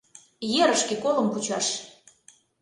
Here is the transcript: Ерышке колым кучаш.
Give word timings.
Ерышке 0.61 0.95
колым 1.03 1.27
кучаш. 1.33 1.67